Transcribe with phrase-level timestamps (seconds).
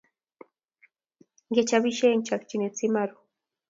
[1.49, 3.15] Nge chopisie eng chokchinet si ma ru